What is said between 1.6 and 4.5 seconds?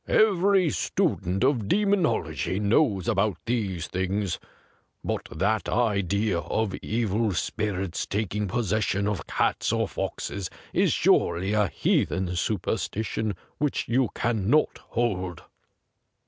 demonology knows about these things.'